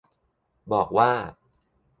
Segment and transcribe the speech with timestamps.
[0.71, 1.11] บอกว่า